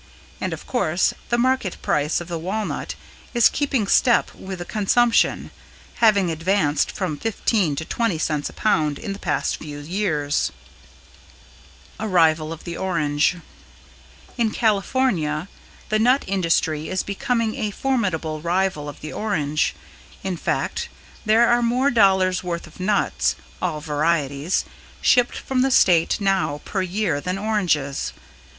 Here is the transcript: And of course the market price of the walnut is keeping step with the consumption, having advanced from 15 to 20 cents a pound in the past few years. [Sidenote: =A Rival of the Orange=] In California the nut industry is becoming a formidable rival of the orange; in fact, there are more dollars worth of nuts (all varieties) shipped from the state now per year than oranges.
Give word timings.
And 0.41 0.51
of 0.51 0.65
course 0.65 1.13
the 1.29 1.37
market 1.37 1.77
price 1.83 2.19
of 2.19 2.27
the 2.27 2.39
walnut 2.39 2.95
is 3.35 3.47
keeping 3.49 3.85
step 3.85 4.33
with 4.33 4.57
the 4.57 4.65
consumption, 4.65 5.51
having 5.97 6.31
advanced 6.31 6.91
from 6.91 7.17
15 7.19 7.75
to 7.75 7.85
20 7.85 8.17
cents 8.17 8.49
a 8.49 8.53
pound 8.53 8.97
in 8.97 9.13
the 9.13 9.19
past 9.19 9.57
few 9.57 9.77
years. 9.77 10.51
[Sidenote: 11.99 12.09
=A 12.09 12.11
Rival 12.11 12.51
of 12.51 12.63
the 12.63 12.75
Orange=] 12.77 13.37
In 14.39 14.49
California 14.49 15.47
the 15.89 15.99
nut 15.99 16.23
industry 16.25 16.89
is 16.89 17.03
becoming 17.03 17.53
a 17.53 17.69
formidable 17.69 18.41
rival 18.41 18.89
of 18.89 19.01
the 19.01 19.13
orange; 19.13 19.75
in 20.23 20.35
fact, 20.35 20.89
there 21.27 21.47
are 21.47 21.61
more 21.61 21.91
dollars 21.91 22.43
worth 22.43 22.65
of 22.65 22.79
nuts 22.79 23.35
(all 23.61 23.79
varieties) 23.79 24.65
shipped 24.99 25.37
from 25.37 25.61
the 25.61 25.69
state 25.69 26.19
now 26.19 26.59
per 26.65 26.81
year 26.81 27.21
than 27.21 27.37
oranges. 27.37 28.13